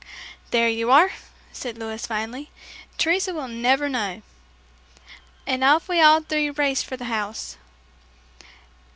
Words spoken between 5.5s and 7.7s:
off we all three raced for the house.